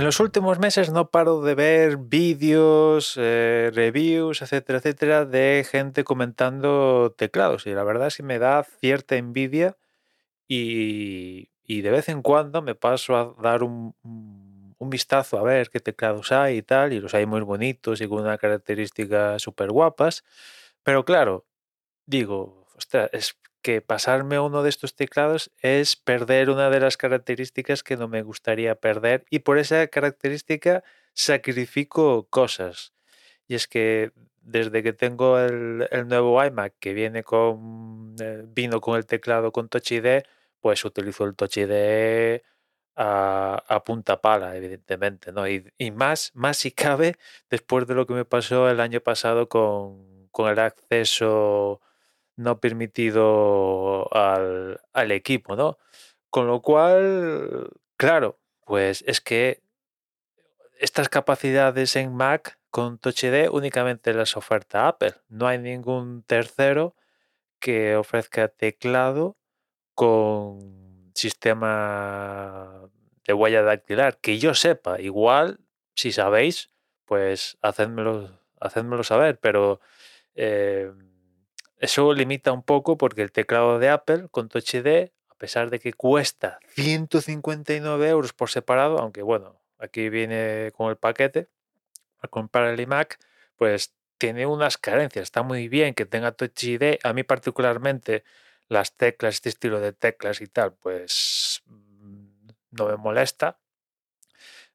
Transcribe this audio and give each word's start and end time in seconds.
los 0.00 0.20
últimos 0.20 0.58
meses 0.58 0.90
no 0.90 1.10
paro 1.10 1.42
de 1.42 1.54
ver 1.54 1.98
vídeos, 1.98 3.14
eh, 3.16 3.70
reviews, 3.74 4.40
etcétera, 4.40 4.78
etcétera, 4.78 5.24
de 5.26 5.66
gente 5.70 6.02
comentando 6.02 7.14
teclados. 7.16 7.66
Y 7.66 7.74
la 7.74 7.84
verdad 7.84 8.12
que 8.16 8.22
me 8.22 8.38
da 8.38 8.64
cierta 8.64 9.16
envidia 9.16 9.76
y, 10.48 11.50
y 11.64 11.82
de 11.82 11.90
vez 11.90 12.08
en 12.08 12.22
cuando 12.22 12.62
me 12.62 12.74
paso 12.74 13.16
a 13.16 13.34
dar 13.42 13.62
un, 13.62 13.94
un 14.82 14.90
vistazo 14.90 15.38
a 15.38 15.42
ver 15.42 15.70
qué 15.70 15.80
teclados 15.80 16.32
hay 16.32 16.58
y 16.58 16.62
tal, 16.62 16.92
y 16.92 17.00
los 17.00 17.14
hay 17.14 17.26
muy 17.26 17.42
bonitos 17.42 18.00
y 18.00 18.08
con 18.08 18.20
unas 18.22 18.38
características 18.38 19.42
súper 19.42 19.70
guapas. 19.70 20.24
Pero 20.82 21.04
claro, 21.04 21.46
digo, 22.06 22.66
ostras, 22.76 23.10
es 23.12 23.36
que 23.62 23.80
pasarme 23.80 24.38
uno 24.38 24.62
de 24.62 24.68
estos 24.68 24.94
teclados 24.94 25.50
es 25.60 25.96
perder 25.96 26.50
una 26.50 26.68
de 26.70 26.80
las 26.80 26.96
características 26.96 27.82
que 27.82 27.96
no 27.96 28.08
me 28.08 28.22
gustaría 28.22 28.74
perder 28.74 29.24
y 29.30 29.40
por 29.40 29.58
esa 29.58 29.86
característica 29.86 30.84
sacrifico 31.14 32.26
cosas. 32.28 32.92
Y 33.48 33.54
es 33.54 33.68
que 33.68 34.12
desde 34.42 34.82
que 34.82 34.92
tengo 34.92 35.38
el, 35.38 35.88
nuevo 36.08 36.44
iMac 36.44 36.74
que 36.80 36.94
viene 36.94 37.22
con 37.22 38.16
eh, 38.20 38.42
vino 38.46 38.80
con 38.80 38.96
el 38.96 39.06
teclado 39.06 39.52
con 39.52 39.68
Touch 39.68 39.92
ID, 39.92 40.22
pues 40.60 40.84
utilizo 40.84 41.24
el 41.24 41.34
Touch 41.34 41.56
ID 41.58 42.42
a, 42.96 43.82
punta 43.86 44.20
pala, 44.20 44.56
evidentemente, 44.56 45.32
¿no? 45.32 45.48
Y, 45.48 45.64
más, 45.92 46.30
más 46.34 46.58
si 46.58 46.72
cabe 46.72 47.16
después 47.50 47.86
de 47.86 47.94
lo 47.94 48.06
que 48.06 48.14
me 48.14 48.24
pasó 48.24 48.68
el 48.70 48.80
año 48.80 49.00
pasado 49.00 49.48
con, 49.48 50.28
con 50.30 50.50
el 50.50 50.58
acceso 50.58 51.80
no 52.36 52.60
permitido 52.60 54.12
al, 54.14 54.80
al 54.92 55.12
equipo, 55.12 55.56
¿no? 55.56 55.78
Con 56.30 56.46
lo 56.46 56.62
cual, 56.62 57.70
claro, 57.96 58.38
pues 58.64 59.04
es 59.06 59.20
que 59.20 59.62
estas 60.80 61.08
capacidades 61.08 61.94
en 61.96 62.14
Mac 62.14 62.58
con 62.70 62.98
Touch 62.98 63.24
ID 63.24 63.50
únicamente 63.50 64.14
las 64.14 64.36
oferta 64.36 64.88
Apple. 64.88 65.14
No 65.28 65.46
hay 65.46 65.58
ningún 65.58 66.22
tercero 66.22 66.96
que 67.60 67.96
ofrezca 67.96 68.48
teclado 68.48 69.36
con 69.94 71.12
sistema 71.14 72.88
de 73.24 73.34
huella 73.34 73.62
dactilar. 73.62 74.18
Que 74.18 74.38
yo 74.38 74.54
sepa, 74.54 75.00
igual, 75.00 75.60
si 75.94 76.12
sabéis, 76.12 76.70
pues 77.04 77.58
hacedmelo, 77.60 78.40
saber, 79.04 79.38
pero 79.38 79.80
eh, 80.34 80.90
eso 81.82 82.14
limita 82.14 82.52
un 82.52 82.62
poco 82.62 82.96
porque 82.96 83.22
el 83.22 83.32
teclado 83.32 83.80
de 83.80 83.88
Apple 83.88 84.28
con 84.30 84.48
Touch 84.48 84.74
ID, 84.74 85.10
a 85.28 85.34
pesar 85.34 85.68
de 85.68 85.80
que 85.80 85.92
cuesta 85.92 86.60
159 86.76 88.08
euros 88.08 88.32
por 88.32 88.50
separado, 88.50 88.98
aunque 88.98 89.22
bueno, 89.22 89.60
aquí 89.80 90.08
viene 90.08 90.70
con 90.76 90.90
el 90.90 90.96
paquete, 90.96 91.48
al 92.20 92.30
comprar 92.30 92.68
el 92.68 92.78
iMac, 92.78 93.18
pues 93.56 93.96
tiene 94.16 94.46
unas 94.46 94.78
carencias. 94.78 95.24
Está 95.24 95.42
muy 95.42 95.66
bien 95.66 95.94
que 95.94 96.06
tenga 96.06 96.30
Touch 96.30 96.62
ID. 96.62 97.00
A 97.02 97.12
mí 97.12 97.24
particularmente 97.24 98.22
las 98.68 98.96
teclas, 98.96 99.34
este 99.34 99.48
estilo 99.48 99.80
de 99.80 99.92
teclas 99.92 100.40
y 100.40 100.46
tal, 100.46 100.74
pues 100.74 101.62
mm, 101.66 102.48
no 102.70 102.86
me 102.86 102.96
molesta. 102.96 103.58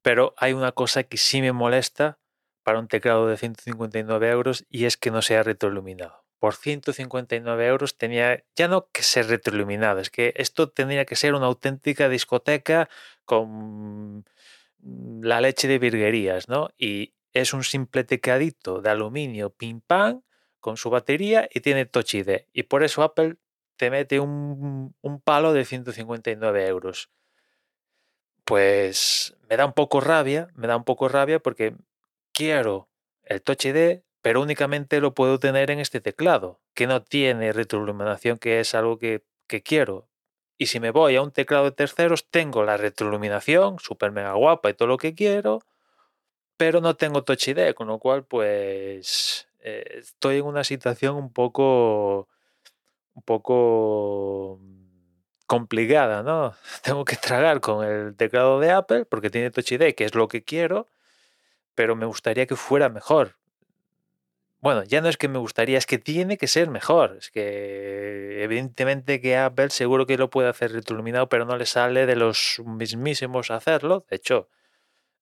Pero 0.00 0.32
hay 0.38 0.54
una 0.54 0.72
cosa 0.72 1.02
que 1.02 1.18
sí 1.18 1.42
me 1.42 1.52
molesta 1.52 2.18
para 2.62 2.78
un 2.78 2.88
teclado 2.88 3.26
de 3.26 3.36
159 3.36 4.30
euros 4.30 4.64
y 4.70 4.86
es 4.86 4.96
que 4.96 5.10
no 5.10 5.20
sea 5.20 5.42
retroiluminado 5.42 6.23
por 6.38 6.54
159 6.54 7.66
euros 7.66 7.96
tenía 7.96 8.44
ya 8.54 8.68
no 8.68 8.88
que 8.90 9.02
ser 9.02 9.28
retroiluminado, 9.28 10.00
es 10.00 10.10
que 10.10 10.34
esto 10.36 10.68
tendría 10.68 11.04
que 11.04 11.16
ser 11.16 11.34
una 11.34 11.46
auténtica 11.46 12.08
discoteca 12.08 12.88
con 13.24 14.24
la 15.22 15.40
leche 15.40 15.68
de 15.68 15.78
virguerías, 15.78 16.48
¿no? 16.48 16.70
Y 16.76 17.14
es 17.32 17.52
un 17.54 17.64
simple 17.64 18.04
tecladito 18.04 18.80
de 18.80 18.90
aluminio 18.90 19.50
pim 19.50 19.80
pam 19.80 20.22
con 20.60 20.76
su 20.76 20.90
batería 20.90 21.48
y 21.52 21.60
tiene 21.60 21.86
Touch 21.86 22.14
ID. 22.14 22.46
Y 22.52 22.64
por 22.64 22.84
eso 22.84 23.02
Apple 23.02 23.36
te 23.76 23.90
mete 23.90 24.20
un, 24.20 24.94
un 25.00 25.20
palo 25.20 25.52
de 25.52 25.64
159 25.64 26.66
euros. 26.68 27.10
Pues 28.44 29.36
me 29.48 29.56
da 29.56 29.66
un 29.66 29.72
poco 29.72 30.00
rabia, 30.00 30.48
me 30.54 30.66
da 30.66 30.76
un 30.76 30.84
poco 30.84 31.08
rabia 31.08 31.38
porque 31.40 31.74
quiero 32.32 32.88
el 33.22 33.42
Touch 33.42 33.64
ID, 33.64 34.02
pero 34.24 34.40
únicamente 34.40 35.02
lo 35.02 35.12
puedo 35.12 35.38
tener 35.38 35.70
en 35.70 35.80
este 35.80 36.00
teclado, 36.00 36.58
que 36.72 36.86
no 36.86 37.02
tiene 37.02 37.52
retroiluminación, 37.52 38.38
que 38.38 38.58
es 38.58 38.74
algo 38.74 38.98
que, 38.98 39.22
quiero. 39.62 40.08
Y 40.56 40.66
si 40.66 40.80
me 40.80 40.92
voy 40.92 41.16
a 41.16 41.22
un 41.22 41.30
teclado 41.30 41.64
de 41.66 41.72
terceros, 41.72 42.26
tengo 42.30 42.64
la 42.64 42.78
retroiluminación, 42.78 43.78
super 43.80 44.12
mega 44.12 44.32
guapa 44.32 44.70
y 44.70 44.74
todo 44.74 44.88
lo 44.88 44.96
que 44.96 45.14
quiero, 45.14 45.60
pero 46.56 46.80
no 46.80 46.96
tengo 46.96 47.22
Touch 47.22 47.48
ID, 47.48 47.74
con 47.74 47.88
lo 47.88 47.98
cual, 47.98 48.24
pues, 48.24 49.46
eh, 49.60 49.84
estoy 49.98 50.38
en 50.38 50.46
una 50.46 50.64
situación 50.64 51.16
un 51.16 51.30
poco, 51.30 52.26
un 53.12 53.22
poco 53.24 54.58
complicada, 55.46 56.22
¿no? 56.22 56.54
Tengo 56.82 57.04
que 57.04 57.16
tragar 57.16 57.60
con 57.60 57.84
el 57.84 58.16
teclado 58.16 58.58
de 58.58 58.70
Apple 58.70 59.04
porque 59.04 59.28
tiene 59.28 59.50
Touch 59.50 59.72
ID, 59.72 59.94
que 59.94 60.04
es 60.04 60.14
lo 60.14 60.28
que 60.28 60.44
quiero, 60.44 60.88
pero 61.74 61.94
me 61.94 62.06
gustaría 62.06 62.46
que 62.46 62.56
fuera 62.56 62.88
mejor 62.88 63.36
bueno, 64.64 64.82
ya 64.82 65.02
no 65.02 65.10
es 65.10 65.18
que 65.18 65.28
me 65.28 65.38
gustaría, 65.38 65.76
es 65.76 65.84
que 65.84 65.98
tiene 65.98 66.38
que 66.38 66.46
ser 66.48 66.70
mejor. 66.70 67.16
Es 67.18 67.30
que 67.30 68.42
evidentemente 68.42 69.20
que 69.20 69.36
Apple 69.36 69.68
seguro 69.68 70.06
que 70.06 70.16
lo 70.16 70.30
puede 70.30 70.48
hacer 70.48 70.72
retroiluminado, 70.72 71.28
pero 71.28 71.44
no 71.44 71.58
le 71.58 71.66
sale 71.66 72.06
de 72.06 72.16
los 72.16 72.62
mismísimos 72.64 73.50
hacerlo. 73.50 74.06
De 74.08 74.16
hecho, 74.16 74.48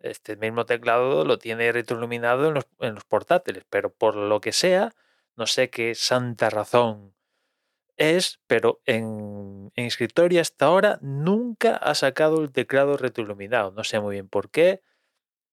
este 0.00 0.36
mismo 0.36 0.66
teclado 0.66 1.24
lo 1.24 1.38
tiene 1.38 1.72
retroiluminado 1.72 2.48
en 2.48 2.54
los, 2.54 2.66
en 2.80 2.94
los 2.94 3.04
portátiles, 3.04 3.64
pero 3.70 3.90
por 3.90 4.14
lo 4.14 4.42
que 4.42 4.52
sea, 4.52 4.92
no 5.36 5.46
sé 5.46 5.70
qué 5.70 5.94
santa 5.94 6.50
razón 6.50 7.14
es, 7.96 8.40
pero 8.46 8.82
en, 8.84 9.72
en 9.74 9.86
escritorio 9.86 10.42
hasta 10.42 10.66
ahora 10.66 10.98
nunca 11.00 11.76
ha 11.76 11.94
sacado 11.94 12.42
el 12.42 12.52
teclado 12.52 12.98
retroiluminado. 12.98 13.70
No 13.70 13.84
sé 13.84 14.00
muy 14.00 14.16
bien 14.16 14.28
por 14.28 14.50
qué 14.50 14.82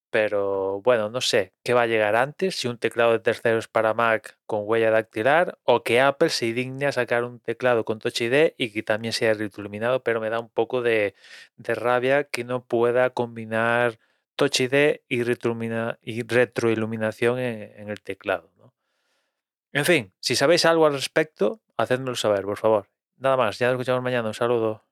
pero 0.10 0.82
bueno, 0.82 1.10
no 1.10 1.22
sé 1.22 1.54
qué 1.64 1.74
va 1.74 1.84
a 1.84 1.88
llegar 1.88 2.16
antes, 2.16 2.56
si 2.56 2.68
un 2.68 2.78
teclado 2.78 3.12
de 3.12 3.20
terceros 3.20 3.68
para 3.68 3.94
Mac 3.94 4.38
con 4.46 4.62
huella 4.64 4.92
dactilar 4.92 5.58
o 5.64 5.84
que 5.84 6.00
Apple 6.02 6.30
se 6.30 6.54
digne 6.54 6.86
a 6.86 6.92
sacar 6.92 7.24
un 7.24 7.40
teclado 7.40 7.86
con 7.86 8.00
Touch 8.00 8.22
ID 8.22 8.54
y 8.58 8.72
que 8.72 8.84
también 8.84 9.14
sea 9.14 9.34
retroiluminado, 9.34 10.04
pero 10.04 10.22
me 10.22 10.30
da 10.30 10.40
un 10.40 10.50
poco 10.50 10.82
de, 10.82 11.16
rabia 11.58 12.24
que 12.26 12.44
no 12.44 12.64
pueda 12.66 13.10
combinar 13.10 14.00
Touch 14.36 14.62
ID 14.62 15.02
y, 15.10 15.22
y 16.02 16.24
retroiluminación 16.24 17.40
en, 17.40 17.90
el 17.90 18.02
teclado. 18.02 18.50
En 19.74 19.86
fin, 19.86 20.14
si 20.20 20.36
sabéis 20.36 20.66
algo 20.66 20.86
al 20.86 20.94
respecto, 20.94 21.62
hacedmelo 21.78 22.16
saber, 22.16 22.44
por 22.46 22.58
favor. 22.58 22.88
Nada 23.18 23.38
más, 23.38 23.60
ya 23.60 23.68
nos 23.68 23.76
escuchamos 23.76 24.02
mañana. 24.02 24.28
Un 24.28 24.34
saludo. 24.34 24.87